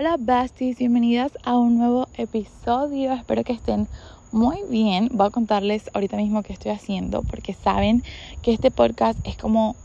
Hola 0.00 0.16
Basties, 0.18 0.78
bienvenidas 0.78 1.32
a 1.42 1.58
un 1.58 1.76
nuevo 1.76 2.08
episodio. 2.16 3.12
Espero 3.12 3.44
que 3.44 3.52
estén 3.52 3.86
muy 4.32 4.62
bien. 4.70 5.10
Voy 5.12 5.26
a 5.26 5.30
contarles 5.30 5.90
ahorita 5.92 6.16
mismo 6.16 6.42
qué 6.42 6.54
estoy 6.54 6.70
haciendo 6.70 7.22
porque 7.22 7.52
saben 7.52 8.02
que 8.40 8.54
este 8.54 8.70
podcast 8.70 9.18
es 9.24 9.36
como 9.36 9.76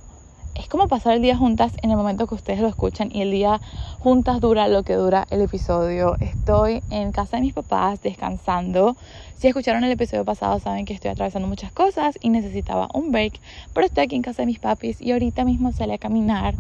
es 0.55 0.69
como 0.69 0.87
pasar 0.87 1.13
el 1.13 1.21
día 1.21 1.37
juntas 1.37 1.73
en 1.81 1.91
el 1.91 1.97
momento 1.97 2.27
que 2.27 2.35
ustedes 2.35 2.59
lo 2.61 2.67
escuchan 2.67 3.09
y 3.11 3.21
el 3.21 3.29
día 3.29 3.61
juntas 3.99 4.39
dura 4.39 4.67
lo 4.69 4.83
que 4.83 4.93
dura 4.93 5.27
el 5.29 5.41
episodio. 5.41 6.15
Estoy 6.21 6.81
en 6.89 7.11
casa 7.11 7.37
de 7.37 7.43
mis 7.43 7.53
papás 7.53 8.01
descansando. 8.01 8.95
Si 9.35 9.47
escucharon 9.47 9.83
el 9.83 9.91
episodio 9.91 10.23
pasado 10.23 10.59
saben 10.59 10.85
que 10.85 10.93
estoy 10.93 11.11
atravesando 11.11 11.47
muchas 11.47 11.73
cosas 11.73 12.17
y 12.21 12.29
necesitaba 12.29 12.87
un 12.93 13.11
break, 13.11 13.41
pero 13.73 13.85
estoy 13.85 14.05
aquí 14.05 14.15
en 14.15 14.21
casa 14.21 14.43
de 14.43 14.45
mis 14.47 14.59
papis 14.59 15.01
y 15.01 15.11
ahorita 15.11 15.43
mismo 15.43 15.73
salí 15.73 15.91
a 15.93 15.97
caminar 15.97 16.55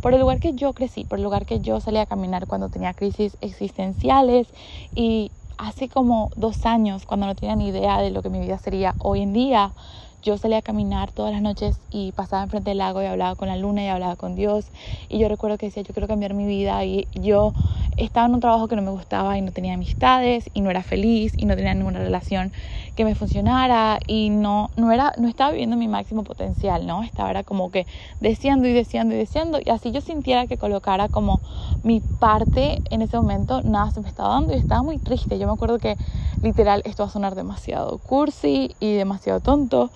por 0.00 0.14
el 0.14 0.20
lugar 0.20 0.40
que 0.40 0.54
yo 0.54 0.72
crecí, 0.72 1.04
por 1.04 1.18
el 1.18 1.24
lugar 1.24 1.44
que 1.44 1.60
yo 1.60 1.80
salí 1.80 1.98
a 1.98 2.06
caminar 2.06 2.46
cuando 2.46 2.68
tenía 2.68 2.94
crisis 2.94 3.36
existenciales 3.40 4.48
y 4.94 5.30
hace 5.56 5.88
como 5.88 6.30
dos 6.36 6.66
años 6.66 7.04
cuando 7.04 7.26
no 7.26 7.34
tenía 7.34 7.56
ni 7.56 7.68
idea 7.68 8.00
de 8.00 8.10
lo 8.10 8.22
que 8.22 8.30
mi 8.30 8.40
vida 8.40 8.58
sería 8.58 8.94
hoy 8.98 9.22
en 9.22 9.32
día 9.32 9.72
yo 10.22 10.36
salía 10.38 10.58
a 10.58 10.62
caminar 10.62 11.12
todas 11.12 11.32
las 11.32 11.42
noches 11.42 11.80
y 11.90 12.12
pasaba 12.12 12.42
enfrente 12.42 12.70
del 12.70 12.78
lago 12.78 13.02
y 13.02 13.06
hablaba 13.06 13.36
con 13.36 13.48
la 13.48 13.56
luna 13.56 13.84
y 13.84 13.88
hablaba 13.88 14.16
con 14.16 14.34
Dios. 14.34 14.66
Y 15.08 15.18
yo 15.18 15.28
recuerdo 15.28 15.58
que 15.58 15.66
decía, 15.66 15.82
yo 15.82 15.94
quiero 15.94 16.08
cambiar 16.08 16.34
mi 16.34 16.46
vida. 16.46 16.84
Y 16.84 17.08
yo 17.14 17.54
estaba 17.98 18.26
en 18.26 18.34
un 18.34 18.40
trabajo 18.40 18.68
que 18.68 18.76
no 18.76 18.82
me 18.82 18.90
gustaba 18.90 19.36
y 19.36 19.42
no 19.42 19.52
tenía 19.52 19.74
amistades 19.74 20.50
y 20.54 20.60
no 20.60 20.70
era 20.70 20.82
feliz 20.82 21.34
y 21.36 21.44
no 21.44 21.56
tenía 21.56 21.74
ninguna 21.74 21.98
relación 21.98 22.52
que 22.94 23.04
me 23.04 23.14
funcionara 23.14 23.98
y 24.06 24.30
no, 24.30 24.70
no, 24.76 24.92
era, 24.92 25.12
no 25.18 25.28
estaba 25.28 25.50
viviendo 25.50 25.76
mi 25.76 25.88
máximo 25.88 26.24
potencial, 26.24 26.86
¿no? 26.86 27.02
Estaba 27.02 27.30
era 27.30 27.44
como 27.44 27.70
que 27.70 27.86
deseando 28.20 28.68
y 28.68 28.72
deseando 28.72 29.14
y 29.14 29.18
deseando. 29.18 29.58
Y 29.64 29.70
así 29.70 29.90
yo 29.90 30.00
sintiera 30.00 30.46
que 30.46 30.58
colocara 30.58 31.08
como 31.08 31.40
mi 31.82 32.00
parte 32.00 32.80
en 32.90 33.02
ese 33.02 33.16
momento, 33.16 33.62
nada 33.62 33.90
se 33.90 34.00
me 34.00 34.08
estaba 34.08 34.30
dando 34.30 34.52
y 34.54 34.56
estaba 34.56 34.82
muy 34.82 34.98
triste. 34.98 35.38
Yo 35.38 35.46
me 35.46 35.52
acuerdo 35.52 35.78
que 35.78 35.98
literal 36.42 36.82
esto 36.84 37.02
va 37.02 37.08
a 37.08 37.12
sonar 37.12 37.34
demasiado 37.34 37.98
cursi 37.98 38.76
y 38.80 38.94
demasiado 38.94 39.40
tonto 39.40 39.90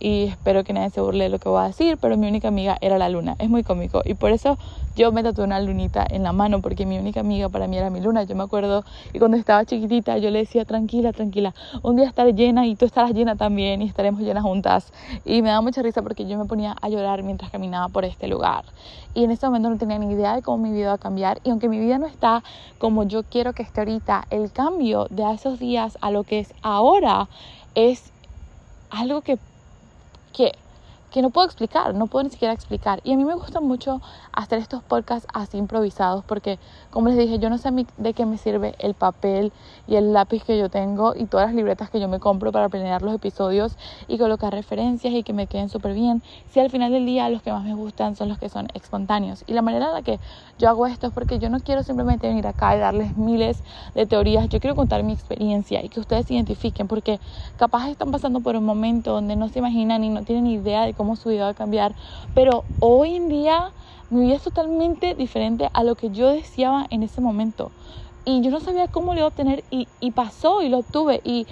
y 0.00 0.24
espero 0.24 0.64
que 0.64 0.72
nadie 0.72 0.90
se 0.90 1.00
burle 1.00 1.24
de 1.24 1.30
lo 1.30 1.38
que 1.38 1.48
voy 1.48 1.62
a 1.62 1.66
decir, 1.66 1.98
pero 2.00 2.16
mi 2.16 2.28
única 2.28 2.48
amiga 2.48 2.76
era 2.80 2.98
la 2.98 3.08
luna. 3.08 3.36
Es 3.38 3.48
muy 3.48 3.62
cómico 3.62 4.02
y 4.04 4.14
por 4.14 4.30
eso 4.30 4.58
yo 4.96 5.12
me 5.12 5.22
tatué 5.22 5.44
una 5.44 5.60
lunita 5.60 6.06
en 6.08 6.22
la 6.22 6.32
mano 6.32 6.60
porque 6.60 6.86
mi 6.86 6.98
única 6.98 7.20
amiga 7.20 7.48
para 7.48 7.66
mí 7.66 7.76
era 7.76 7.90
mi 7.90 8.00
luna. 8.00 8.22
Yo 8.24 8.36
me 8.36 8.44
acuerdo 8.44 8.84
y 9.12 9.18
cuando 9.18 9.36
estaba 9.36 9.64
chiquitita 9.64 10.18
yo 10.18 10.30
le 10.30 10.40
decía, 10.40 10.64
tranquila, 10.64 11.12
tranquila, 11.12 11.54
un 11.82 11.96
día 11.96 12.06
estaré 12.06 12.32
llena 12.32 12.66
y 12.66 12.76
tú 12.76 12.84
estarás 12.84 13.12
llena 13.12 13.36
también 13.36 13.82
y 13.82 13.86
estaremos 13.86 14.20
llenas 14.20 14.42
juntas. 14.42 14.92
Y 15.24 15.42
me 15.42 15.48
daba 15.48 15.62
mucha 15.62 15.82
risa 15.82 16.02
porque 16.02 16.26
yo 16.26 16.38
me 16.38 16.44
ponía 16.44 16.76
a 16.80 16.88
llorar 16.88 17.22
mientras 17.22 17.50
caminaba 17.50 17.88
por 17.88 18.04
este 18.04 18.28
lugar. 18.28 18.64
Y 19.14 19.24
en 19.24 19.30
ese 19.30 19.46
momento 19.46 19.70
no 19.70 19.78
tenía 19.78 19.98
ni 19.98 20.12
idea 20.12 20.34
de 20.34 20.42
cómo 20.42 20.58
mi 20.58 20.70
vida 20.70 20.82
iba 20.82 20.92
a 20.92 20.98
cambiar 20.98 21.40
y 21.44 21.50
aunque 21.50 21.68
mi 21.68 21.78
vida 21.78 21.98
no 21.98 22.06
está 22.06 22.42
como 22.78 23.04
yo 23.04 23.22
quiero 23.22 23.52
que 23.52 23.62
esté 23.62 23.80
ahorita, 23.80 24.26
el 24.30 24.52
cambio 24.52 25.06
de 25.10 25.32
esos 25.32 25.58
días 25.58 25.98
a 26.00 26.10
lo 26.10 26.24
que 26.24 26.40
es 26.40 26.54
ahora 26.62 27.28
es 27.74 28.12
algo 28.90 29.22
que 29.22 29.38
que, 30.34 30.52
que 31.14 31.22
no 31.22 31.30
puedo 31.30 31.46
explicar, 31.46 31.94
no 31.94 32.08
puedo 32.08 32.24
ni 32.24 32.30
siquiera 32.30 32.52
explicar. 32.52 33.00
Y 33.04 33.12
a 33.12 33.16
mí 33.16 33.24
me 33.24 33.36
gusta 33.36 33.60
mucho 33.60 34.00
hacer 34.32 34.58
estos 34.58 34.82
podcasts 34.82 35.28
así 35.32 35.56
improvisados 35.58 36.24
porque, 36.24 36.58
como 36.90 37.08
les 37.08 37.16
dije, 37.16 37.38
yo 37.38 37.50
no 37.50 37.56
sé 37.56 37.70
de 37.98 38.14
qué 38.14 38.26
me 38.26 38.36
sirve 38.36 38.74
el 38.80 38.94
papel 38.94 39.52
y 39.86 39.94
el 39.94 40.12
lápiz 40.12 40.42
que 40.42 40.58
yo 40.58 40.68
tengo 40.70 41.14
y 41.14 41.26
todas 41.26 41.46
las 41.46 41.54
libretas 41.54 41.88
que 41.88 42.00
yo 42.00 42.08
me 42.08 42.18
compro 42.18 42.50
para 42.50 42.68
planear 42.68 43.02
los 43.02 43.14
episodios 43.14 43.76
y 44.08 44.18
colocar 44.18 44.52
referencias 44.52 45.14
y 45.14 45.22
que 45.22 45.32
me 45.32 45.46
queden 45.46 45.68
súper 45.68 45.94
bien. 45.94 46.20
Si 46.50 46.58
al 46.58 46.68
final 46.68 46.90
del 46.90 47.06
día 47.06 47.28
los 47.28 47.42
que 47.42 47.52
más 47.52 47.62
me 47.62 47.74
gustan 47.74 48.16
son 48.16 48.28
los 48.28 48.38
que 48.38 48.48
son 48.48 48.66
espontáneos. 48.74 49.44
Y 49.46 49.52
la 49.52 49.62
manera 49.62 49.86
en 49.86 49.92
la 49.92 50.02
que 50.02 50.18
yo 50.58 50.68
hago 50.68 50.88
esto 50.88 51.06
es 51.06 51.12
porque 51.12 51.38
yo 51.38 51.48
no 51.48 51.60
quiero 51.60 51.84
simplemente 51.84 52.26
venir 52.26 52.48
acá 52.48 52.74
y 52.74 52.80
darles 52.80 53.16
miles 53.16 53.62
de 53.94 54.06
teorías. 54.06 54.48
Yo 54.48 54.58
quiero 54.58 54.74
contar 54.74 55.04
mi 55.04 55.12
experiencia 55.12 55.84
y 55.84 55.90
que 55.90 56.00
ustedes 56.00 56.26
se 56.26 56.34
identifiquen 56.34 56.88
porque 56.88 57.20
capaz 57.56 57.88
están 57.88 58.10
pasando 58.10 58.40
por 58.40 58.56
un 58.56 58.64
momento 58.64 59.12
donde 59.12 59.36
no 59.36 59.48
se 59.48 59.60
imaginan 59.60 60.02
y 60.02 60.08
no 60.08 60.24
tienen 60.24 60.48
idea 60.48 60.82
de 60.82 60.92
cómo 60.92 61.03
su 61.16 61.28
vida 61.28 61.44
va 61.44 61.50
a 61.50 61.54
cambiar. 61.54 61.94
Pero 62.34 62.64
hoy 62.80 63.16
en 63.16 63.28
día 63.28 63.72
mi 64.10 64.26
vida 64.26 64.36
es 64.36 64.42
totalmente 64.42 65.14
diferente 65.14 65.70
a 65.72 65.84
lo 65.84 65.94
que 65.94 66.10
yo 66.10 66.28
deseaba 66.28 66.86
en 66.90 67.02
ese 67.02 67.20
momento. 67.20 67.72
Y 68.24 68.40
yo 68.40 68.50
no 68.50 68.60
sabía 68.60 68.88
cómo 68.88 69.12
lo 69.12 69.20
iba 69.20 69.26
a 69.26 69.28
obtener 69.28 69.64
y, 69.70 69.88
y 70.00 70.12
pasó 70.12 70.62
y 70.62 70.68
lo 70.68 70.78
obtuve. 70.78 71.20
Y 71.24 71.46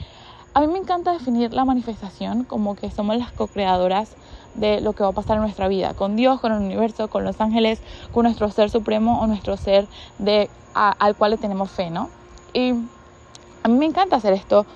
a 0.55 0.61
mí 0.61 0.67
me 0.67 0.79
encanta 0.79 1.13
definir 1.13 1.55
la 1.55 1.65
manifestación 1.65 2.45
como 2.45 2.75
que 2.77 2.91
somos 2.91 3.17
las 3.17 3.33
co-creadoras 3.33 4.17
de 4.55 4.81
lo 4.81 4.93
que 4.93 5.03
va 5.03 5.11
a 5.11 5.13
pasar 5.13 5.37
en 5.37 5.43
nuestra 5.43 5.69
vida, 5.69 5.95
con 5.95 6.15
Dios, 6.15 6.41
con 6.41 6.53
el 6.53 6.59
universo, 6.59 7.09
con 7.09 7.25
los 7.25 7.41
ángeles, 7.41 7.81
con 8.13 8.25
nuestro 8.25 8.51
ser 8.51 8.69
supremo 8.69 9.21
o 9.21 9.27
nuestro 9.27 9.57
ser 9.57 9.89
de, 10.19 10.51
al 10.75 11.17
cual 11.17 11.33
le 11.33 11.39
tenemos 11.39 11.71
fe, 11.71 11.91
¿no? 11.91 12.11
Y 12.53 12.73
a 13.63 13.69
mí 13.69 13.79
me 13.79 13.87
encanta 13.87 14.17
hacer 14.17 14.35
esto. 14.35 14.67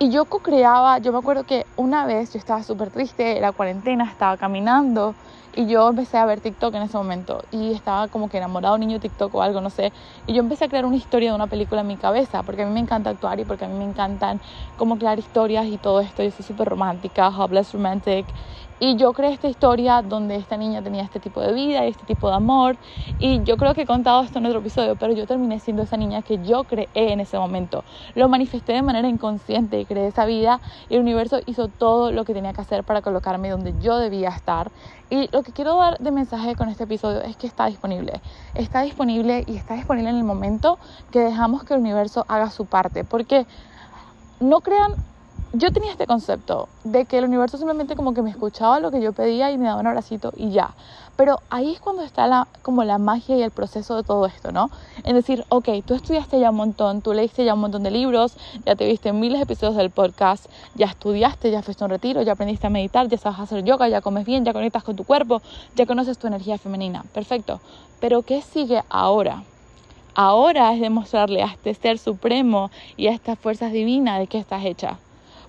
Y 0.00 0.10
yo 0.12 0.26
co-creaba, 0.26 0.98
yo 0.98 1.10
me 1.10 1.18
acuerdo 1.18 1.44
que 1.44 1.66
una 1.74 2.06
vez 2.06 2.32
yo 2.32 2.38
estaba 2.38 2.62
súper 2.62 2.92
triste, 2.92 3.40
la 3.40 3.50
cuarentena, 3.52 4.04
estaba 4.08 4.36
caminando 4.36 5.16
y 5.52 5.66
yo 5.66 5.88
empecé 5.88 6.18
a 6.18 6.24
ver 6.24 6.40
TikTok 6.40 6.72
en 6.76 6.82
ese 6.82 6.96
momento 6.96 7.42
y 7.50 7.72
estaba 7.74 8.06
como 8.06 8.28
que 8.28 8.36
enamorado 8.38 8.76
de 8.76 8.82
un 8.82 8.86
niño 8.86 9.00
TikTok 9.00 9.34
o 9.34 9.42
algo, 9.42 9.60
no 9.60 9.70
sé. 9.70 9.92
Y 10.24 10.34
yo 10.34 10.40
empecé 10.40 10.66
a 10.66 10.68
crear 10.68 10.84
una 10.86 10.94
historia 10.96 11.30
de 11.30 11.34
una 11.34 11.48
película 11.48 11.80
en 11.80 11.88
mi 11.88 11.98
cabeza 11.98 12.44
porque 12.44 12.62
a 12.62 12.66
mí 12.66 12.72
me 12.72 12.78
encanta 12.78 13.10
actuar 13.10 13.40
y 13.40 13.44
porque 13.44 13.64
a 13.64 13.68
mí 13.68 13.74
me 13.74 13.84
encantan 13.84 14.40
como 14.76 14.98
crear 14.98 15.18
historias 15.18 15.66
y 15.66 15.78
todo 15.78 16.00
esto. 16.00 16.22
Yo 16.22 16.30
soy 16.30 16.44
súper 16.44 16.68
romántica, 16.68 17.28
hopeless 17.36 17.72
romantic. 17.72 18.32
Y 18.80 18.96
yo 18.96 19.12
creé 19.12 19.32
esta 19.32 19.48
historia 19.48 20.02
donde 20.02 20.36
esta 20.36 20.56
niña 20.56 20.82
tenía 20.82 21.02
este 21.02 21.18
tipo 21.18 21.40
de 21.40 21.52
vida 21.52 21.84
y 21.84 21.90
este 21.90 22.06
tipo 22.06 22.28
de 22.28 22.36
amor. 22.36 22.76
Y 23.18 23.42
yo 23.42 23.56
creo 23.56 23.74
que 23.74 23.82
he 23.82 23.86
contado 23.86 24.22
esto 24.22 24.38
en 24.38 24.46
otro 24.46 24.60
episodio, 24.60 24.94
pero 24.96 25.12
yo 25.12 25.26
terminé 25.26 25.58
siendo 25.58 25.82
esa 25.82 25.96
niña 25.96 26.22
que 26.22 26.38
yo 26.44 26.64
creé 26.64 26.88
en 26.94 27.20
ese 27.20 27.38
momento. 27.38 27.82
Lo 28.14 28.28
manifesté 28.28 28.74
de 28.74 28.82
manera 28.82 29.08
inconsciente 29.08 29.80
y 29.80 29.84
creé 29.84 30.06
esa 30.06 30.26
vida 30.26 30.60
y 30.88 30.94
el 30.94 31.00
universo 31.00 31.40
hizo 31.46 31.66
todo 31.66 32.12
lo 32.12 32.24
que 32.24 32.34
tenía 32.34 32.52
que 32.52 32.60
hacer 32.60 32.84
para 32.84 33.02
colocarme 33.02 33.50
donde 33.50 33.74
yo 33.80 33.98
debía 33.98 34.28
estar. 34.28 34.70
Y 35.10 35.28
lo 35.32 35.42
que 35.42 35.52
quiero 35.52 35.76
dar 35.76 35.98
de 35.98 36.10
mensaje 36.10 36.54
con 36.54 36.68
este 36.68 36.84
episodio 36.84 37.22
es 37.22 37.36
que 37.36 37.46
está 37.46 37.66
disponible. 37.66 38.20
Está 38.54 38.82
disponible 38.82 39.44
y 39.46 39.56
está 39.56 39.74
disponible 39.74 40.10
en 40.10 40.16
el 40.16 40.24
momento 40.24 40.78
que 41.10 41.20
dejamos 41.20 41.64
que 41.64 41.74
el 41.74 41.80
universo 41.80 42.24
haga 42.28 42.50
su 42.50 42.66
parte. 42.66 43.04
Porque 43.04 43.46
no 44.38 44.60
crean 44.60 44.94
yo 45.54 45.72
tenía 45.72 45.92
este 45.92 46.06
concepto 46.06 46.68
de 46.84 47.06
que 47.06 47.16
el 47.16 47.24
universo 47.24 47.56
simplemente 47.56 47.96
como 47.96 48.12
que 48.12 48.20
me 48.20 48.28
escuchaba 48.28 48.80
lo 48.80 48.90
que 48.90 49.00
yo 49.00 49.14
pedía 49.14 49.50
y 49.50 49.56
me 49.56 49.64
daba 49.64 49.80
un 49.80 49.86
abracito 49.86 50.30
y 50.36 50.50
ya. 50.50 50.74
Pero 51.16 51.40
ahí 51.48 51.72
es 51.72 51.80
cuando 51.80 52.02
está 52.02 52.26
la, 52.26 52.46
como 52.60 52.84
la 52.84 52.98
magia 52.98 53.34
y 53.34 53.42
el 53.42 53.50
proceso 53.50 53.96
de 53.96 54.02
todo 54.02 54.26
esto, 54.26 54.52
¿no? 54.52 54.70
En 55.04 55.16
decir, 55.16 55.46
ok, 55.48 55.70
tú 55.86 55.94
estudiaste 55.94 56.38
ya 56.38 56.50
un 56.50 56.56
montón, 56.56 57.00
tú 57.00 57.14
leíste 57.14 57.46
ya 57.46 57.54
un 57.54 57.60
montón 57.60 57.82
de 57.82 57.90
libros, 57.90 58.36
ya 58.66 58.76
te 58.76 58.86
viste 58.86 59.12
miles 59.12 59.38
de 59.38 59.44
episodios 59.44 59.76
del 59.76 59.90
podcast, 59.90 60.46
ya 60.74 60.86
estudiaste, 60.86 61.50
ya 61.50 61.62
fuiste 61.62 61.82
a 61.82 61.86
un 61.86 61.92
retiro, 61.92 62.20
ya 62.22 62.32
aprendiste 62.32 62.66
a 62.66 62.70
meditar, 62.70 63.08
ya 63.08 63.16
sabes 63.16 63.40
hacer 63.40 63.64
yoga, 63.64 63.88
ya 63.88 64.02
comes 64.02 64.26
bien, 64.26 64.44
ya 64.44 64.52
conectas 64.52 64.84
con 64.84 64.96
tu 64.96 65.04
cuerpo, 65.04 65.40
ya 65.74 65.86
conoces 65.86 66.18
tu 66.18 66.26
energía 66.26 66.58
femenina. 66.58 67.04
Perfecto. 67.14 67.60
Pero 68.00 68.20
¿qué 68.20 68.42
sigue 68.42 68.82
ahora? 68.90 69.44
Ahora 70.14 70.74
es 70.74 70.80
demostrarle 70.80 71.42
a 71.42 71.46
este 71.46 71.72
ser 71.72 71.98
supremo 71.98 72.70
y 72.98 73.06
a 73.06 73.12
estas 73.12 73.38
fuerzas 73.38 73.72
divinas 73.72 74.18
de 74.18 74.26
qué 74.26 74.38
estás 74.38 74.64
hecha 74.64 74.98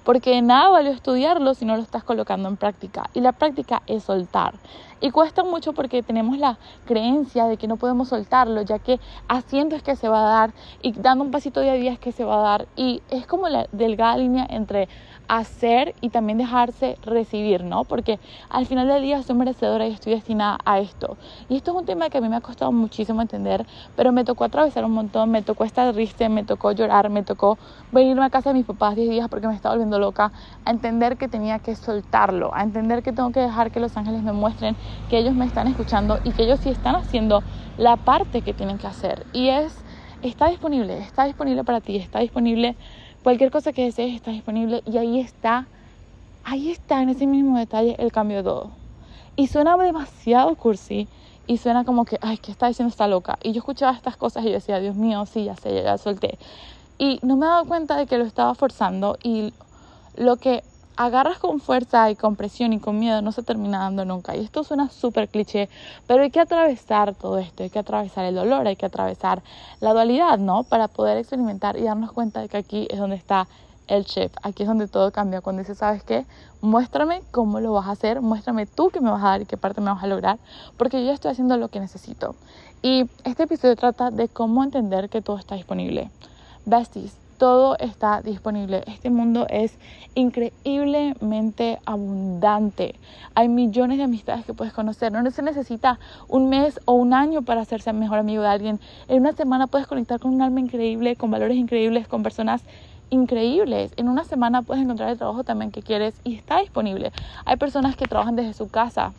porque 0.09 0.41
nada 0.41 0.69
valió 0.69 0.89
estudiarlo 0.89 1.53
si 1.53 1.65
no 1.65 1.75
lo 1.75 1.83
estás 1.83 2.03
colocando 2.03 2.50
en 2.50 2.57
práctica. 2.57 3.11
Y 3.13 3.21
la 3.21 3.31
práctica 3.31 3.83
es 3.85 4.06
soltar. 4.06 4.56
Y 5.01 5.11
cuesta 5.11 5.44
mucho 5.44 5.73
porque 5.73 6.01
tenemos 6.01 6.39
la 6.39 6.57
creencia 6.88 7.45
de 7.45 7.57
que 7.57 7.67
no 7.67 7.77
podemos 7.77 8.07
soltarlo, 8.09 8.63
ya 8.63 8.79
que 8.79 9.00
haciendo 9.27 9.75
es 9.75 9.83
que 9.83 9.95
se 9.95 10.09
va 10.09 10.21
a 10.21 10.39
dar 10.39 10.53
y 10.81 10.94
dando 10.94 11.23
un 11.23 11.29
pasito 11.29 11.61
día 11.61 11.73
a 11.73 11.75
día 11.75 11.91
es 11.91 12.00
que 12.00 12.11
se 12.11 12.23
va 12.23 12.39
a 12.39 12.41
dar. 12.41 12.67
Y 12.75 13.03
es 13.11 13.27
como 13.27 13.50
la 13.50 13.67
delgada 13.71 14.17
línea 14.17 14.47
entre 14.50 14.89
hacer 15.30 15.96
y 16.02 16.10
también 16.10 16.40
dejarse 16.40 16.98
recibir, 17.04 17.64
¿no? 17.64 17.86
Porque 17.86 18.20
al 18.50 18.66
final 18.66 18.88
del 18.88 19.04
día 19.04 19.22
soy 19.22 19.36
merecedora 19.36 19.88
y 19.88 19.92
estoy 19.94 20.14
destinada 20.14 20.58
a 20.66 20.80
esto. 20.80 21.18
Y 21.48 21.56
esto 21.56 21.72
es 21.72 21.78
un 21.78 21.86
tema 21.86 22.10
que 22.10 22.18
a 22.18 22.22
mí 22.22 22.28
me 22.28 22.36
ha 22.36 22.42
costado 22.42 22.72
muchísimo 22.72 23.22
entender, 23.22 23.66
pero 23.96 24.12
me 24.12 24.26
tocó 24.26 24.44
atravesar 24.44 24.84
un 24.84 24.92
montón, 24.92 25.30
me 25.30 25.44
tocó 25.44 25.64
estar 25.64 25.94
triste, 25.94 26.28
me 26.30 26.44
tocó 26.44 26.72
llorar, 26.72 27.10
me 27.10 27.24
tocó 27.24 27.60
venirme 27.92 28.26
a 28.26 28.31
casa 28.31 28.50
de 28.50 28.56
mis 28.56 28.66
papás 28.66 28.96
10 28.96 29.08
días 29.10 29.30
porque 29.30 29.48
me 29.48 29.54
estaba 29.54 29.76
volviendo 29.76 30.00
loca, 30.00 30.34
a 30.66 30.72
entender 30.72 31.18
que 31.18 31.28
tenía 31.28 31.60
que 31.60 31.76
soltarlo, 31.76 32.54
a 32.54 32.64
entender 32.64 33.04
que 33.04 33.14
tengo 33.14 33.31
que 33.31 33.40
dejar 33.40 33.72
que 33.72 33.80
los 33.80 33.96
ángeles 33.98 34.24
me 34.24 34.34
muestren 34.34 34.76
que 35.08 35.20
ellos 35.20 35.36
me 35.36 35.46
están 35.46 35.68
escuchando 35.68 36.20
y 36.24 36.34
que 36.34 36.44
ellos 36.44 36.60
sí 36.60 36.70
están 36.70 36.96
haciendo 36.96 37.44
la 37.78 37.98
parte 37.98 38.42
que 38.42 38.56
tienen 38.56 38.80
que 38.80 38.88
hacer. 38.88 39.28
Y 39.31 39.50
es 39.50 39.86
está 40.22 40.48
disponible, 40.50 40.98
está 41.00 41.26
disponible 41.26 41.64
para 41.64 41.81
ti, 41.81 41.96
está 41.96 42.20
disponible, 42.20 42.76
cualquier 43.24 43.51
cosa 43.51 43.74
que 43.74 43.83
desees 43.83 44.16
está 44.16 44.31
disponible 44.31 44.81
y 44.86 44.98
ahí 44.98 45.19
está, 45.19 45.68
ahí 46.44 46.71
está 46.71 47.01
en 47.01 47.10
ese 47.10 47.27
mismo 47.27 47.57
detalle 47.57 47.95
el 48.00 48.12
cambio 48.12 48.38
de 48.38 48.44
todo. 48.44 48.71
Y 49.36 49.48
suena 49.48 49.77
demasiado 49.77 50.56
cursi 50.56 51.07
y 51.48 51.57
suena 51.57 51.83
como 51.83 52.06
que, 52.06 52.18
ay, 52.21 52.38
¿qué 52.38 52.51
está 52.51 52.68
diciendo 52.68 52.89
esta 52.89 53.07
loca? 53.07 53.39
Y 53.42 53.54
yo 53.54 53.60
escuchaba 53.60 53.95
estas 53.95 54.18
cosas 54.18 54.44
y 54.44 54.48
yo 54.48 54.54
decía, 54.54 54.80
Dios 54.80 54.95
mío, 54.95 55.25
sí, 55.25 55.45
ya 55.45 55.56
sé, 55.56 55.83
ya 55.83 55.98
solté. 55.98 56.38
Y 56.98 57.19
no 57.24 57.38
me 57.38 57.45
he 57.45 57.50
dado 57.50 57.66
cuenta 57.66 57.95
de 57.95 58.06
que 58.06 58.18
lo 58.18 58.25
estaba 58.25 58.54
forzando 58.56 59.18
y 59.24 59.54
lo 60.16 60.36
que 60.36 60.63
agarras 61.00 61.40
con 61.40 61.62
fuerza 61.62 62.12
y 62.12 62.18
con 62.18 62.36
presión 62.36 62.74
y 62.74 62.80
con 62.81 63.00
miedo 63.00 63.22
no 63.22 63.31
se 63.31 63.42
termina 63.42 63.80
dando 63.80 64.04
nunca. 64.04 64.36
Y 64.36 64.44
esto 64.44 64.66
suena 64.66 64.90
súper 64.90 65.30
cliché, 65.30 65.69
pero 66.07 66.24
hay 66.24 66.30
que 66.30 66.42
atravesar 66.42 67.16
todo 67.16 67.38
esto, 67.38 67.63
hay 67.63 67.69
que 67.69 67.80
atravesar 67.80 68.25
el 68.25 68.36
dolor, 68.36 68.68
hay 68.68 68.75
que 68.75 68.86
atravesar 68.86 69.42
la 69.80 69.94
dualidad, 69.94 70.38
¿no? 70.40 70.63
Para 70.63 70.90
poder 70.90 71.18
experimentar 71.18 71.78
y 71.78 71.84
darnos 71.84 72.12
cuenta 72.12 72.42
de 72.42 72.50
que 72.50 72.57
aquí 72.57 72.86
es 72.92 73.00
donde 73.00 73.16
está 73.16 73.48
el 73.88 74.04
chef, 74.04 74.34
aquí 74.44 74.63
es 74.63 74.68
donde 74.68 74.90
todo 74.90 75.10
cambia. 75.13 75.40
Cuando 75.40 75.62
dices, 75.62 75.78
¿sabes 75.78 76.04
qué? 76.04 76.25
Muéstrame 76.60 77.22
cómo 77.31 77.62
lo 77.62 77.72
vas 77.72 77.88
a 77.88 77.92
hacer, 77.92 78.19
muéstrame 78.19 78.66
tú 78.66 78.90
qué 78.90 79.00
me 79.00 79.10
vas 79.10 79.24
a 79.24 79.28
dar 79.28 79.42
y 79.42 79.45
qué 79.45 79.56
parte 79.56 79.80
me 79.80 79.92
vas 79.92 80.04
a 80.04 80.07
lograr, 80.07 80.38
porque 80.75 81.00
yo 81.00 81.07
ya 81.07 81.13
estoy 81.13 81.31
haciendo 81.31 81.56
lo 81.56 81.69
que 81.69 81.80
necesito. 81.80 82.36
Y 82.81 83.10
este 83.24 83.44
episodio 83.44 83.78
trata 83.78 84.12
de 84.12 84.28
cómo 84.28 84.66
entender 84.66 85.07
que 85.07 85.22
todo 85.22 85.38
está 85.38 85.56
disponible. 85.56 86.12
Besties, 86.66 87.16
todo 87.39 87.77
está 87.80 88.21
disponible. 88.21 88.83
Este 88.86 89.09
mundo 89.09 89.47
es 89.50 89.80
increíblemente 90.13 91.80
abundante. 91.86 92.95
Hay 93.33 93.47
millones 93.47 93.97
de 93.97 94.03
amistades 94.03 94.45
que 94.45 94.53
puedes 94.53 94.74
conocer. 94.74 95.12
No 95.13 95.31
se 95.31 95.41
necesita 95.41 96.00
un 96.27 96.50
mes 96.50 96.81
o 96.83 96.94
un 96.94 97.13
año 97.13 97.41
para 97.41 97.62
hacerse 97.62 97.94
mejor 97.94 98.19
amigo 98.19 98.44
de 98.44 98.50
alguien. 98.50 98.80
En 99.07 99.21
una 99.21 99.31
semana 99.31 99.68
puedes 99.68 99.88
conectar 99.88 100.19
con 100.19 100.33
un 100.33 100.41
alma 100.41 100.59
increíble, 100.59 101.15
con 101.15 101.31
valores 101.31 101.57
increíbles, 101.57 102.09
con 102.09 102.24
personas 102.24 102.62
increíbles. 103.09 103.94
En 103.95 104.09
una 104.09 104.25
semana 104.25 104.62
puedes 104.62 104.83
encontrar 104.83 105.09
el 105.09 105.18
trabajo 105.18 105.45
también 105.45 105.71
que 105.71 105.81
quieres 105.81 106.19
y 106.25 106.35
está 106.35 106.59
disponible. 106.59 107.13
Hay 107.45 107.56
personas 107.56 107.95
que 107.95 108.06
trabajan 108.06 108.35
desde 108.35 108.53
su 108.53 108.68
casa 108.68 109.13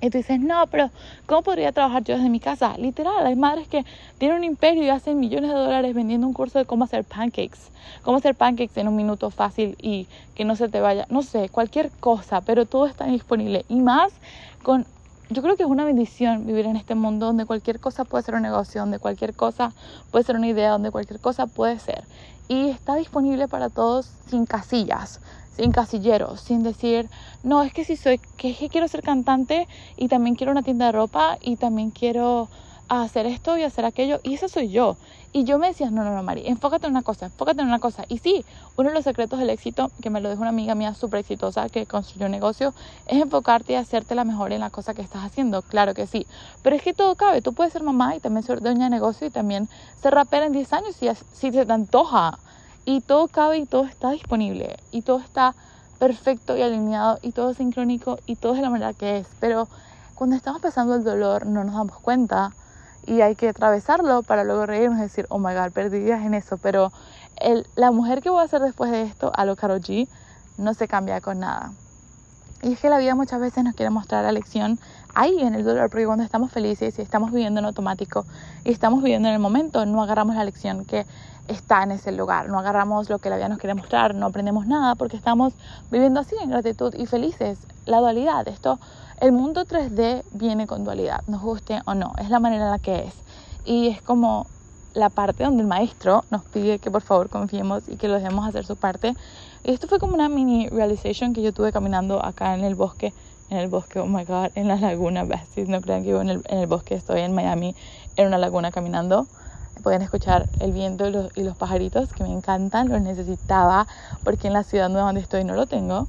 y 0.00 0.08
tú 0.10 0.18
dices, 0.18 0.40
no, 0.40 0.66
pero 0.68 0.90
¿cómo 1.26 1.42
podría 1.42 1.72
trabajar 1.72 2.02
yo 2.04 2.16
desde 2.16 2.30
mi 2.30 2.40
casa? 2.40 2.76
Literal, 2.78 3.26
hay 3.26 3.36
madres 3.36 3.68
que 3.68 3.84
tienen 4.18 4.38
un 4.38 4.44
imperio 4.44 4.82
y 4.82 4.88
hacen 4.88 5.20
millones 5.20 5.50
de 5.50 5.56
dólares 5.56 5.94
vendiendo 5.94 6.26
un 6.26 6.32
curso 6.32 6.58
de 6.58 6.64
cómo 6.64 6.84
hacer 6.84 7.04
pancakes. 7.04 7.70
Cómo 8.02 8.16
hacer 8.16 8.34
pancakes 8.34 8.80
en 8.80 8.88
un 8.88 8.96
minuto 8.96 9.30
fácil 9.30 9.76
y 9.80 10.06
que 10.34 10.44
no 10.44 10.56
se 10.56 10.68
te 10.68 10.80
vaya, 10.80 11.06
no 11.10 11.22
sé, 11.22 11.50
cualquier 11.50 11.90
cosa, 12.00 12.40
pero 12.40 12.64
todo 12.64 12.86
está 12.86 13.04
disponible. 13.06 13.66
Y 13.68 13.80
más 13.80 14.12
con, 14.62 14.86
yo 15.28 15.42
creo 15.42 15.56
que 15.56 15.64
es 15.64 15.68
una 15.68 15.84
bendición 15.84 16.46
vivir 16.46 16.64
en 16.64 16.76
este 16.76 16.94
mundo 16.94 17.26
donde 17.26 17.44
cualquier 17.44 17.78
cosa 17.78 18.04
puede 18.04 18.24
ser 18.24 18.34
un 18.36 18.42
negocio, 18.42 18.80
donde 18.80 18.98
cualquier 18.98 19.34
cosa 19.34 19.74
puede 20.10 20.24
ser 20.24 20.36
una 20.36 20.48
idea, 20.48 20.70
donde 20.70 20.90
cualquier 20.90 21.20
cosa 21.20 21.46
puede 21.46 21.78
ser. 21.78 22.04
Y 22.48 22.70
está 22.70 22.94
disponible 22.94 23.48
para 23.48 23.68
todos 23.68 24.10
sin 24.28 24.46
casillas 24.46 25.20
sin 25.60 25.72
casilleros, 25.72 26.40
sin 26.40 26.62
decir, 26.62 27.10
no, 27.42 27.62
es 27.62 27.74
que 27.74 27.84
si 27.84 27.96
soy, 27.96 28.18
que, 28.38 28.54
que 28.54 28.70
quiero 28.70 28.88
ser 28.88 29.02
cantante 29.02 29.68
y 29.98 30.08
también 30.08 30.34
quiero 30.34 30.52
una 30.52 30.62
tienda 30.62 30.86
de 30.86 30.92
ropa 30.92 31.36
y 31.42 31.56
también 31.56 31.90
quiero 31.90 32.48
hacer 32.88 33.26
esto 33.26 33.58
y 33.58 33.62
hacer 33.62 33.84
aquello, 33.84 34.20
y 34.22 34.34
eso 34.34 34.48
soy 34.48 34.70
yo. 34.70 34.96
Y 35.32 35.44
yo 35.44 35.58
me 35.58 35.68
decía, 35.68 35.90
no, 35.90 36.02
no, 36.02 36.12
no, 36.12 36.22
Mari, 36.22 36.46
enfócate 36.46 36.86
en 36.86 36.92
una 36.92 37.02
cosa, 37.02 37.26
enfócate 37.26 37.60
en 37.60 37.68
una 37.68 37.78
cosa. 37.78 38.04
Y 38.08 38.18
sí, 38.18 38.44
uno 38.76 38.88
de 38.88 38.94
los 38.94 39.04
secretos 39.04 39.38
del 39.38 39.50
éxito, 39.50 39.92
que 40.02 40.08
me 40.08 40.20
lo 40.20 40.30
dijo 40.30 40.40
una 40.40 40.48
amiga 40.48 40.74
mía 40.74 40.94
súper 40.94 41.20
exitosa 41.20 41.68
que 41.68 41.84
construyó 41.84 42.26
un 42.26 42.32
negocio, 42.32 42.74
es 43.06 43.20
enfocarte 43.20 43.74
y 43.74 43.76
hacerte 43.76 44.14
la 44.14 44.24
mejor 44.24 44.52
en 44.52 44.60
la 44.60 44.70
cosa 44.70 44.94
que 44.94 45.02
estás 45.02 45.22
haciendo. 45.22 45.62
Claro 45.62 45.94
que 45.94 46.06
sí. 46.06 46.26
Pero 46.62 46.74
es 46.74 46.82
que 46.82 46.94
todo 46.94 47.14
cabe. 47.16 47.42
Tú 47.42 47.52
puedes 47.52 47.72
ser 47.72 47.84
mamá 47.84 48.16
y 48.16 48.20
también 48.20 48.44
ser 48.44 48.60
dueña 48.60 48.84
de 48.84 48.90
negocio 48.90 49.26
y 49.26 49.30
también 49.30 49.68
ser 50.02 50.14
rapera 50.14 50.46
en 50.46 50.52
10 50.52 50.72
años 50.72 50.96
si, 50.96 51.06
si 51.32 51.52
se 51.52 51.66
te 51.66 51.72
antoja. 51.72 52.40
Y 52.84 53.00
todo 53.00 53.28
cabe 53.28 53.58
y 53.58 53.66
todo 53.66 53.84
está 53.84 54.10
disponible. 54.10 54.76
Y 54.90 55.02
todo 55.02 55.20
está 55.20 55.54
perfecto 55.98 56.56
y 56.56 56.62
alineado 56.62 57.18
y 57.22 57.32
todo 57.32 57.54
sincrónico 57.54 58.18
y 58.26 58.36
todo 58.36 58.52
es 58.52 58.58
de 58.58 58.62
la 58.62 58.70
manera 58.70 58.94
que 58.94 59.18
es. 59.18 59.28
Pero 59.38 59.68
cuando 60.14 60.34
estamos 60.34 60.60
pasando 60.60 60.94
el 60.94 61.04
dolor 61.04 61.46
no 61.46 61.62
nos 61.64 61.74
damos 61.74 61.98
cuenta 61.98 62.52
y 63.06 63.20
hay 63.20 63.34
que 63.36 63.48
atravesarlo 63.48 64.22
para 64.22 64.44
luego 64.44 64.66
reírnos 64.66 64.98
y 64.98 65.02
decir, 65.02 65.26
oh 65.28 65.38
my 65.38 65.54
god, 65.54 65.72
perdidas 65.72 66.24
en 66.24 66.34
eso. 66.34 66.58
Pero 66.58 66.92
el, 67.36 67.66
la 67.76 67.90
mujer 67.90 68.22
que 68.22 68.30
voy 68.30 68.42
a 68.42 68.48
ser 68.48 68.62
después 68.62 68.90
de 68.90 69.02
esto, 69.02 69.30
a 69.34 69.44
lo 69.44 69.56
Karol 69.56 69.80
G, 69.80 70.08
no 70.58 70.74
se 70.74 70.88
cambia 70.88 71.20
con 71.20 71.40
nada. 71.40 71.72
Y 72.62 72.74
es 72.74 72.80
que 72.80 72.90
la 72.90 72.98
vida 72.98 73.14
muchas 73.14 73.40
veces 73.40 73.64
nos 73.64 73.74
quiere 73.74 73.90
mostrar 73.90 74.22
la 74.22 74.32
lección 74.32 74.78
ahí 75.14 75.40
en 75.40 75.54
el 75.54 75.64
dolor, 75.64 75.88
porque 75.88 76.04
cuando 76.04 76.24
estamos 76.24 76.52
felices 76.52 76.98
y 76.98 77.02
estamos 77.02 77.32
viviendo 77.32 77.60
en 77.60 77.66
automático 77.66 78.26
y 78.64 78.70
estamos 78.70 79.02
viviendo 79.02 79.28
en 79.28 79.34
el 79.34 79.40
momento, 79.40 79.86
no 79.86 80.02
agarramos 80.02 80.36
la 80.36 80.44
lección 80.44 80.84
que 80.84 81.06
está 81.48 81.82
en 81.82 81.92
ese 81.92 82.12
lugar, 82.12 82.48
no 82.48 82.58
agarramos 82.58 83.08
lo 83.08 83.18
que 83.18 83.30
la 83.30 83.36
vida 83.36 83.48
nos 83.48 83.58
quiere 83.58 83.74
mostrar, 83.74 84.14
no 84.14 84.26
aprendemos 84.26 84.66
nada 84.66 84.94
porque 84.94 85.16
estamos 85.16 85.54
viviendo 85.90 86.20
así 86.20 86.36
en 86.42 86.50
gratitud 86.50 86.94
y 86.94 87.06
felices. 87.06 87.58
La 87.86 87.98
dualidad, 87.98 88.46
esto, 88.46 88.78
el 89.20 89.32
mundo 89.32 89.64
3D 89.64 90.22
viene 90.32 90.66
con 90.66 90.84
dualidad, 90.84 91.22
nos 91.26 91.40
guste 91.40 91.80
o 91.86 91.94
no, 91.94 92.12
es 92.18 92.28
la 92.28 92.40
manera 92.40 92.66
en 92.66 92.70
la 92.70 92.78
que 92.78 93.06
es. 93.06 93.14
Y 93.64 93.88
es 93.88 94.02
como 94.02 94.46
la 94.94 95.10
parte 95.10 95.44
donde 95.44 95.62
el 95.62 95.68
maestro 95.68 96.24
nos 96.30 96.44
pide 96.44 96.78
que 96.78 96.90
por 96.90 97.02
favor 97.02 97.28
confiemos 97.28 97.88
y 97.88 97.96
que 97.96 98.08
lo 98.08 98.14
dejemos 98.14 98.48
hacer 98.48 98.64
su 98.64 98.76
parte. 98.76 99.14
Y 99.64 99.70
esto 99.70 99.86
fue 99.86 99.98
como 99.98 100.14
una 100.14 100.28
mini 100.28 100.68
realization 100.68 101.32
que 101.32 101.42
yo 101.42 101.52
tuve 101.52 101.72
caminando 101.72 102.24
acá 102.24 102.54
en 102.54 102.64
el 102.64 102.74
bosque, 102.74 103.12
en 103.50 103.58
el 103.58 103.68
bosque, 103.68 104.00
oh 104.00 104.06
my 104.06 104.24
god, 104.24 104.50
en 104.54 104.68
la 104.68 104.76
laguna, 104.76 105.24
besties, 105.24 105.68
no 105.68 105.80
crean 105.80 106.02
que 106.02 106.08
vivo 106.08 106.20
en 106.20 106.42
el, 106.44 106.66
bosque, 106.66 106.94
estoy 106.94 107.20
en 107.20 107.34
Miami, 107.34 107.74
en 108.16 108.26
una 108.26 108.38
laguna 108.38 108.70
caminando. 108.70 109.26
Pueden 109.82 110.02
escuchar 110.02 110.48
el 110.58 110.72
viento 110.72 111.06
y 111.06 111.12
los, 111.12 111.30
y 111.36 111.42
los 111.42 111.56
pajaritos 111.56 112.12
que 112.12 112.22
me 112.22 112.32
encantan, 112.32 112.88
los 112.88 113.00
necesitaba 113.00 113.86
porque 114.24 114.48
en 114.48 114.52
la 114.52 114.62
ciudad 114.62 114.90
donde 114.90 115.20
estoy 115.20 115.44
no 115.44 115.54
lo 115.54 115.66
tengo. 115.66 116.06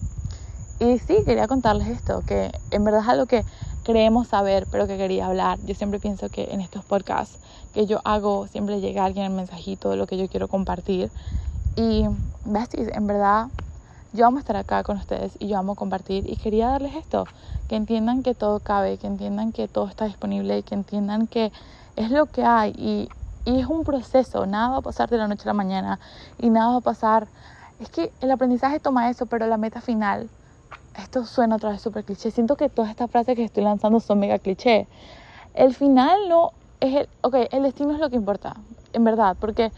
Y 0.80 0.98
sí, 0.98 1.22
quería 1.26 1.48
contarles 1.48 1.88
esto, 1.90 2.24
que 2.26 2.52
en 2.72 2.84
verdad 2.84 3.02
es 3.02 3.08
algo 3.08 3.28
que 3.28 3.46
creemos 3.84 4.30
saber, 4.30 4.68
pero 4.68 4.88
que 4.88 4.98
quería 4.98 5.28
hablar. 5.28 5.60
Yo 5.64 5.76
siempre 5.76 6.00
pienso 6.00 6.30
que 6.30 6.50
en 6.52 6.62
estos 6.62 6.86
podcasts 6.86 7.40
que 7.72 7.86
yo 7.86 8.02
hago, 8.06 8.48
siempre 8.48 8.80
llega 8.82 9.06
alguien 9.06 9.26
el 9.26 9.32
mensajito 9.34 9.90
de 9.90 9.98
lo 9.98 10.08
que 10.08 10.18
yo 10.18 10.30
quiero 10.30 10.48
compartir. 10.48 11.12
Y, 11.76 12.06
besties, 12.44 12.90
en 12.94 13.08
verdad, 13.08 13.48
yo 14.12 14.28
amo 14.28 14.40
estar 14.40 14.58
acá 14.58 14.84
con 14.84 14.98
ustedes 14.98 15.36
y 15.40 15.48
yo 15.48 15.58
amo 15.58 15.76
compartir. 15.76 16.30
Y 16.30 16.38
quería 16.38 16.68
darles 16.70 16.96
esto, 16.96 17.30
que 17.68 17.76
entiendan 17.78 18.24
que 18.24 18.36
todo 18.36 18.60
cabe, 18.62 18.98
que 18.98 19.08
entiendan 19.08 19.52
que 19.54 19.68
todo 19.68 19.88
está 19.88 20.06
disponible, 20.06 20.64
que 20.64 20.76
entiendan 20.76 21.28
que 21.28 21.52
es 21.96 22.12
lo 22.12 22.28
que 22.28 22.44
hay. 22.44 22.74
Y, 22.78 23.14
y 23.46 23.60
es 23.62 23.68
un 23.68 23.84
proceso, 23.84 24.46
nada 24.46 24.70
va 24.70 24.78
a 24.78 24.82
pasar 24.82 25.10
de 25.10 25.18
la 25.18 25.28
noche 25.28 25.44
a 25.46 25.48
la 25.48 25.54
mañana 25.54 26.00
y 26.38 26.50
nada 26.50 26.72
va 26.72 26.78
a 26.78 26.82
pasar. 26.82 27.32
Es 27.80 27.90
que 27.90 28.14
el 28.20 28.32
aprendizaje 28.32 28.80
toma 28.80 29.10
eso, 29.10 29.28
pero 29.28 29.48
la 29.48 29.58
meta 29.58 29.82
final 29.82 30.32
esto 30.96 31.26
suena 31.26 31.56
otra 31.56 31.72
vez 31.72 31.82
súper 31.82 32.04
cliché. 32.06 32.32
Siento 32.32 32.56
que 32.56 32.70
todas 32.70 32.92
estas 32.92 33.10
frases 33.12 33.36
que 33.36 33.44
estoy 33.44 33.64
lanzando 33.64 34.00
son 34.00 34.20
mega 34.20 34.40
cliché. 34.40 34.88
El 35.54 35.74
final 35.74 36.30
no 36.30 36.52
es 36.80 36.96
el. 36.96 37.10
Ok, 37.22 37.36
el 37.52 37.64
destino 37.64 37.94
es 37.94 38.00
lo 38.00 38.10
que 38.10 38.16
importa, 38.16 38.56
en 38.94 39.04
verdad, 39.04 39.38
porque 39.40 39.72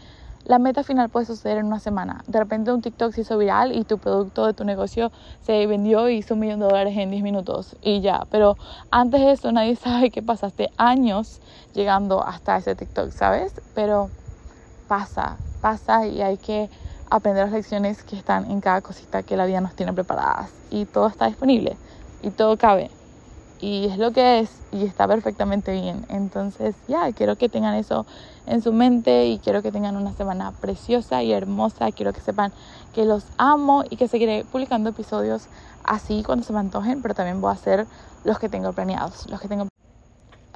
la 0.44 0.58
meta 0.58 0.82
final 0.82 1.08
puede 1.08 1.26
suceder 1.26 1.58
en 1.58 1.66
una 1.66 1.80
semana. 1.80 2.22
De 2.26 2.38
repente 2.38 2.70
un 2.72 2.82
TikTok 2.82 3.12
se 3.12 3.22
hizo 3.22 3.38
viral 3.38 3.74
y 3.74 3.84
tu 3.84 3.98
producto 3.98 4.46
de 4.46 4.52
tu 4.52 4.64
negocio 4.64 5.10
se 5.40 5.66
vendió 5.66 6.08
y 6.10 6.16
hizo 6.16 6.34
un 6.34 6.40
millón 6.40 6.60
de 6.60 6.66
dólares 6.66 6.96
en 6.96 7.10
10 7.10 7.22
minutos 7.22 7.76
y 7.80 8.00
ya. 8.02 8.26
Pero 8.30 8.56
antes 8.90 9.20
de 9.20 9.32
eso 9.32 9.52
nadie 9.52 9.76
sabe 9.76 10.10
que 10.10 10.22
pasaste 10.22 10.68
años 10.76 11.40
llegando 11.72 12.22
hasta 12.22 12.58
ese 12.58 12.76
TikTok, 12.76 13.10
¿sabes? 13.10 13.54
Pero 13.72 14.10
pasa, 14.86 15.38
pasa 15.60 16.06
y 16.06 16.20
hay 16.20 16.36
que 16.38 16.70
aprender 17.10 17.44
las 17.44 17.52
lecciones 17.52 18.02
que 18.04 18.16
están 18.16 18.50
en 18.50 18.60
cada 18.60 18.80
cosita 18.80 19.22
que 19.22 19.36
la 19.36 19.46
vida 19.46 19.60
nos 19.60 19.74
tiene 19.74 19.92
preparadas. 19.92 20.50
Y 20.70 20.84
todo 20.86 21.06
está 21.06 21.26
disponible 21.26 21.76
y 22.22 22.30
todo 22.30 22.56
cabe. 22.56 22.90
Y 23.60 23.86
es 23.86 23.98
lo 23.98 24.12
que 24.12 24.40
es 24.40 24.50
y 24.72 24.84
está 24.84 25.06
perfectamente 25.06 25.72
bien. 25.72 26.04
Entonces, 26.08 26.74
ya, 26.88 27.12
quiero 27.12 27.36
que 27.36 27.48
tengan 27.48 27.74
eso 27.74 28.04
en 28.46 28.60
su 28.60 28.72
mente 28.72 29.26
y 29.26 29.38
quiero 29.38 29.62
que 29.62 29.72
tengan 29.72 29.96
una 29.96 30.12
semana 30.12 30.52
preciosa 30.60 31.22
y 31.22 31.32
hermosa. 31.32 31.92
Quiero 31.92 32.12
que 32.12 32.20
sepan 32.20 32.52
que 32.92 33.04
los 33.04 33.24
amo 33.38 33.84
y 33.88 33.96
que 33.96 34.08
seguiré 34.08 34.44
publicando 34.44 34.90
episodios 34.90 35.46
así 35.84 36.22
cuando 36.24 36.44
se 36.44 36.52
me 36.52 36.58
antojen, 36.58 37.00
pero 37.00 37.14
también 37.14 37.40
voy 37.40 37.50
a 37.50 37.54
hacer 37.54 37.86
los 38.24 38.38
que 38.38 38.48
tengo 38.48 38.72
planeados, 38.72 39.30
los 39.30 39.40
que 39.40 39.48
tengo 39.48 39.66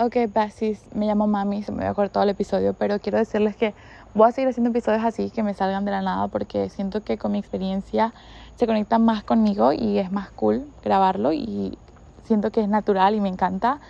Ok, 0.01 0.15
Basis, 0.33 0.79
me 0.95 1.07
llamo 1.07 1.27
Mami, 1.27 1.65
se 1.65 1.73
me 1.73 1.83
había 1.83 1.93
cortado 1.93 2.23
el 2.23 2.31
episodio, 2.31 2.73
pero 2.73 3.01
quiero 3.01 3.19
decirles 3.19 3.57
que 3.57 3.75
voy 4.15 4.29
a 4.29 4.33
seguir 4.33 4.49
haciendo 4.49 4.71
episodios 4.71 5.05
así 5.05 5.31
que 5.31 5.43
me 5.43 5.55
salgan 5.55 5.85
de 5.85 5.91
la 5.91 6.03
nada 6.03 6.29
porque 6.29 6.71
siento 6.71 7.03
que 7.03 7.19
con 7.19 7.33
mi 7.33 7.39
experiencia 7.39 8.15
se 8.57 8.67
conectan 8.67 9.05
más 9.05 9.25
conmigo 9.25 9.73
y 9.73 9.99
es 9.99 10.11
más 10.11 10.31
cool 10.33 10.67
grabarlo 10.83 11.33
y 11.33 11.79
siento 12.25 12.51
que 12.51 12.61
es 12.61 12.69
natural 12.69 13.15
y 13.15 13.21
me 13.21 13.29
encanta. 13.29 13.81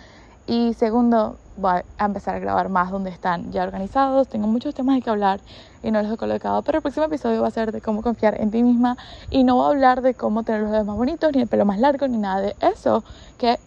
Y 0.47 0.73
segundo, 0.73 1.37
voy 1.55 1.81
a 1.97 2.05
empezar 2.05 2.35
a 2.35 2.39
grabar 2.39 2.69
más 2.69 2.89
donde 2.89 3.11
están 3.11 3.51
ya 3.51 3.63
organizados. 3.63 4.29
Tengo 4.29 4.47
muchos 4.47 4.73
temas 4.73 4.95
de 4.95 5.01
que 5.01 5.09
hablar 5.09 5.41
y 5.83 5.91
no 5.91 6.01
los 6.01 6.11
he 6.11 6.17
colocado, 6.17 6.63
pero 6.63 6.79
el 6.79 6.81
próximo 6.81 7.05
episodio 7.05 7.41
va 7.41 7.49
a 7.49 7.51
ser 7.51 7.71
de 7.71 7.81
cómo 7.81 8.01
confiar 8.01 8.39
en 8.41 8.49
ti 8.49 8.63
misma 8.63 8.97
y 9.29 9.43
no 9.43 9.55
voy 9.55 9.65
a 9.65 9.69
hablar 9.69 10.01
de 10.01 10.15
cómo 10.15 10.43
tener 10.43 10.61
los 10.61 10.71
dedos 10.71 10.85
más 10.87 10.95
bonitos, 10.95 11.31
ni 11.33 11.41
el 11.41 11.47
pelo 11.47 11.65
más 11.65 11.79
largo, 11.79 12.07
ni 12.07 12.17
nada 12.17 12.41
de 12.41 12.55
eso, 12.61 13.03
que 13.37 13.59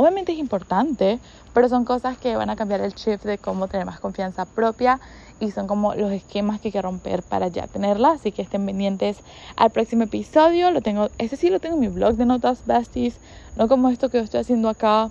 Obviamente 0.00 0.30
es 0.30 0.38
importante, 0.38 1.18
pero 1.52 1.68
son 1.68 1.84
cosas 1.84 2.16
que 2.18 2.36
van 2.36 2.50
a 2.50 2.54
cambiar 2.54 2.80
el 2.82 2.94
shift 2.94 3.24
de 3.24 3.36
cómo 3.36 3.66
tener 3.66 3.84
más 3.84 3.98
confianza 3.98 4.44
propia 4.44 5.00
y 5.40 5.50
son 5.50 5.66
como 5.66 5.92
los 5.96 6.12
esquemas 6.12 6.60
que 6.60 6.68
hay 6.68 6.72
que 6.72 6.80
romper 6.80 7.24
para 7.24 7.48
ya 7.48 7.66
tenerla. 7.66 8.12
Así 8.12 8.30
que 8.30 8.42
estén 8.42 8.64
pendientes 8.64 9.18
al 9.56 9.70
próximo 9.70 10.04
episodio. 10.04 10.70
Lo 10.70 10.82
tengo, 10.82 11.08
ese 11.18 11.34
sí 11.34 11.50
lo 11.50 11.58
tengo 11.58 11.74
en 11.74 11.80
mi 11.80 11.88
blog 11.88 12.14
de 12.14 12.26
notas 12.26 12.64
besties, 12.64 13.18
no 13.56 13.66
como 13.66 13.88
esto 13.88 14.08
que 14.08 14.18
yo 14.18 14.22
estoy 14.22 14.38
haciendo 14.38 14.68
acá. 14.68 15.10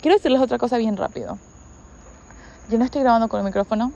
Quiero 0.00 0.16
decirles 0.16 0.40
otra 0.40 0.56
cosa 0.56 0.78
bien 0.78 0.96
rápido. 0.96 1.36
Yo 2.70 2.78
no 2.78 2.86
estoy 2.86 3.02
grabando 3.02 3.28
con 3.28 3.40
el 3.40 3.44
micrófono, 3.44 3.92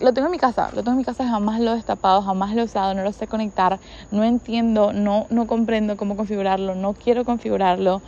lo 0.00 0.12
tengo 0.12 0.26
en 0.26 0.32
mi 0.32 0.38
casa, 0.38 0.70
lo 0.74 0.82
tengo 0.82 0.92
en 0.92 0.98
mi 0.98 1.04
casa, 1.04 1.24
jamás 1.28 1.60
lo 1.60 1.70
he 1.70 1.76
destapado, 1.76 2.20
jamás 2.22 2.52
lo 2.52 2.62
he 2.62 2.64
usado, 2.64 2.94
no 2.94 3.04
lo 3.04 3.12
sé 3.12 3.28
conectar, 3.28 3.78
no 4.10 4.24
entiendo, 4.24 4.92
no, 4.92 5.26
no 5.30 5.46
comprendo 5.46 5.96
cómo 5.96 6.16
configurarlo, 6.16 6.74
no 6.74 6.94
quiero 6.94 7.24
configurarlo, 7.24 8.02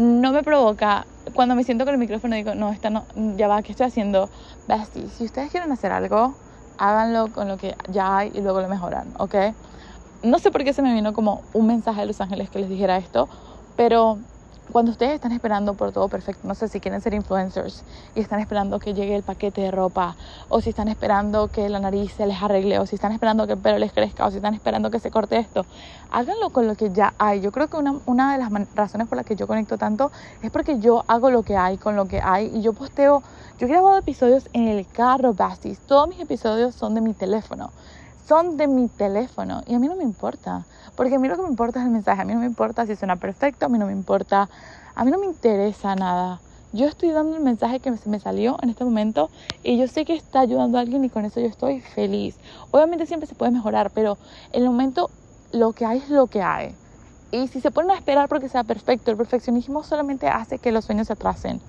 no 0.00 0.32
me 0.32 0.42
provoca. 0.42 1.06
Cuando 1.34 1.54
me 1.54 1.64
siento 1.64 1.84
con 1.84 1.94
el 1.94 2.00
micrófono 2.00 2.36
digo, 2.36 2.54
no, 2.54 2.72
esta 2.72 2.90
no, 2.90 3.06
ya 3.36 3.48
va, 3.48 3.62
¿qué 3.62 3.72
estoy 3.72 3.86
haciendo? 3.86 4.30
Bestie, 4.66 5.08
si 5.10 5.24
ustedes 5.24 5.50
quieren 5.50 5.70
hacer 5.72 5.92
algo, 5.92 6.40
háganlo 6.78 7.30
con 7.32 7.48
lo 7.48 7.56
que 7.58 7.76
ya 7.88 8.16
hay 8.18 8.30
y 8.34 8.40
luego 8.40 8.60
lo 8.60 8.68
mejoran, 8.68 9.12
¿ok? 9.18 9.34
No 10.22 10.38
sé 10.38 10.50
por 10.50 10.64
qué 10.64 10.72
se 10.72 10.82
me 10.82 10.92
vino 10.94 11.12
como 11.12 11.44
un 11.52 11.66
mensaje 11.66 12.00
de 12.00 12.06
Los 12.06 12.20
Ángeles 12.20 12.50
que 12.50 12.58
les 12.58 12.68
dijera 12.70 12.96
esto, 12.98 13.28
pero 13.76 14.24
cuando 14.70 14.92
ustedes 14.92 15.14
están 15.14 15.32
esperando 15.32 15.74
por 15.74 15.92
todo 15.92 16.08
perfecto, 16.08 16.46
no 16.46 16.54
sé 16.54 16.68
si 16.68 16.80
quieren 16.80 17.00
ser 17.00 17.14
influencers 17.14 17.82
y 18.14 18.20
están 18.20 18.40
esperando 18.40 18.78
que 18.78 18.94
llegue 18.94 19.14
el 19.14 19.22
paquete 19.22 19.60
de 19.60 19.70
ropa, 19.70 20.16
o 20.48 20.60
si 20.60 20.70
están 20.70 20.88
esperando 20.88 21.48
que 21.48 21.68
la 21.68 21.80
nariz 21.80 22.12
se 22.12 22.26
les 22.26 22.42
arregle, 22.42 22.78
o 22.78 22.86
si 22.86 22.96
están 22.96 23.12
esperando 23.12 23.46
que 23.46 23.54
el 23.54 23.58
pelo 23.58 23.78
les 23.78 23.92
crezca, 23.92 24.26
o 24.26 24.30
si 24.30 24.36
están 24.36 24.54
esperando 24.54 24.90
que 24.90 24.98
se 24.98 25.10
corte 25.10 25.38
esto, 25.38 25.66
háganlo 26.10 26.50
con 26.50 26.66
lo 26.66 26.74
que 26.74 26.90
ya 26.90 27.14
hay. 27.18 27.40
Yo 27.40 27.52
creo 27.52 27.68
que 27.68 27.76
una, 27.76 27.94
una 28.06 28.32
de 28.32 28.38
las 28.38 28.74
razones 28.74 29.08
por 29.08 29.16
las 29.16 29.26
que 29.26 29.36
yo 29.36 29.46
conecto 29.46 29.78
tanto 29.78 30.10
es 30.42 30.50
porque 30.50 30.78
yo 30.78 31.04
hago 31.06 31.30
lo 31.30 31.42
que 31.42 31.56
hay 31.56 31.78
con 31.78 31.96
lo 31.96 32.06
que 32.06 32.20
hay 32.20 32.50
y 32.54 32.62
yo 32.62 32.72
posteo, 32.72 33.22
yo 33.58 33.66
he 33.66 33.70
grabado 33.70 33.98
episodios 33.98 34.48
en 34.52 34.68
el 34.68 34.86
carro, 34.86 35.34
Bastis, 35.34 35.78
todos 35.80 36.08
mis 36.08 36.20
episodios 36.20 36.74
son 36.74 36.94
de 36.94 37.00
mi 37.00 37.14
teléfono 37.14 37.70
son 38.30 38.56
de 38.56 38.68
mi 38.68 38.86
teléfono 38.86 39.60
y 39.66 39.74
a 39.74 39.80
mí 39.80 39.88
no 39.88 39.96
me 39.96 40.04
importa, 40.04 40.64
porque 40.94 41.16
a 41.16 41.18
mí 41.18 41.26
lo 41.26 41.34
que 41.34 41.42
me 41.42 41.48
importa 41.48 41.80
es 41.80 41.86
el 41.86 41.90
mensaje, 41.90 42.22
a 42.22 42.24
mí 42.24 42.32
no 42.32 42.38
me 42.38 42.46
importa 42.46 42.86
si 42.86 42.94
suena 42.94 43.16
perfecto, 43.16 43.66
a 43.66 43.68
mí 43.68 43.76
no 43.76 43.86
me 43.86 43.92
importa, 43.92 44.48
a 44.94 45.04
mí 45.04 45.10
no 45.10 45.18
me 45.18 45.26
interesa 45.26 45.96
nada. 45.96 46.40
Yo 46.70 46.86
estoy 46.86 47.10
dando 47.10 47.36
el 47.36 47.42
mensaje 47.42 47.80
que 47.80 47.90
me 47.90 48.20
salió 48.20 48.56
en 48.62 48.70
este 48.70 48.84
momento 48.84 49.30
y 49.64 49.78
yo 49.78 49.88
sé 49.88 50.04
que 50.04 50.14
está 50.14 50.38
ayudando 50.38 50.78
a 50.78 50.82
alguien 50.82 51.04
y 51.04 51.10
con 51.10 51.24
eso 51.24 51.40
yo 51.40 51.48
estoy 51.48 51.80
feliz. 51.80 52.38
Obviamente 52.70 53.04
siempre 53.04 53.26
se 53.26 53.34
puede 53.34 53.50
mejorar, 53.50 53.90
pero 53.90 54.16
en 54.52 54.62
el 54.62 54.70
momento 54.70 55.10
lo 55.50 55.72
que 55.72 55.84
hay 55.84 55.98
es 55.98 56.08
lo 56.08 56.28
que 56.28 56.40
hay. 56.40 56.76
Y 57.32 57.48
si 57.48 57.60
se 57.60 57.72
ponen 57.72 57.90
a 57.90 57.94
esperar 57.94 58.28
porque 58.28 58.48
sea 58.48 58.62
perfecto, 58.62 59.10
el 59.10 59.16
perfeccionismo 59.16 59.82
solamente 59.82 60.28
hace 60.28 60.60
que 60.60 60.70
los 60.70 60.84
sueños 60.84 61.08
se 61.08 61.14
atrasen 61.14 61.60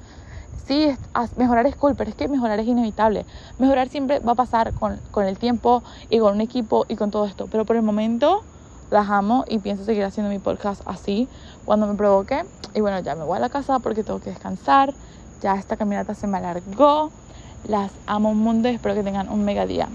sí, 0.66 0.96
mejorar 1.36 1.66
es 1.68 1.76
cool, 1.76 1.96
pero 1.96 2.10
es 2.10 2.16
que 2.16 2.28
mejorar 2.28 2.60
es 2.60 2.68
inevitable. 2.68 3.26
Mejorar 3.58 3.90
siempre 3.90 4.20
va 4.20 4.34
a 4.34 4.36
pasar 4.36 4.74
con, 4.74 5.02
con 5.12 5.26
el 5.26 5.38
tiempo 5.38 5.84
y 6.10 6.20
con 6.20 6.34
un 6.36 6.42
equipo 6.42 6.86
y 6.88 6.96
con 6.96 7.12
todo 7.12 7.26
esto. 7.26 7.48
Pero 7.48 7.66
por 7.66 7.76
el 7.76 7.82
momento 7.82 8.42
las 8.90 9.10
amo 9.10 9.46
y 9.48 9.60
pienso 9.60 9.84
seguir 9.86 10.04
haciendo 10.04 10.30
mi 10.30 10.40
podcast 10.40 10.82
así 10.86 11.30
cuando 11.66 11.88
me 11.88 11.96
provoque. 11.96 12.44
Y 12.74 12.82
bueno, 12.82 13.00
ya 13.00 13.16
me 13.16 13.24
voy 13.24 13.38
a 13.38 13.40
la 13.40 13.50
casa 13.50 13.80
porque 13.80 14.04
tengo 14.04 14.20
que 14.20 14.30
descansar. 14.30 14.94
Ya 15.42 15.56
esta 15.56 15.78
caminata 15.78 16.14
se 16.14 16.28
me 16.28 16.38
alargó. 16.38 17.10
Las 17.64 17.92
amo 18.06 18.32
un 18.32 18.40
mundo 18.40 18.70
y 18.70 18.74
espero 18.74 18.96
que 18.96 19.04
tengan 19.04 19.30
un 19.30 19.44
mega 19.44 19.66
día. 19.66 19.88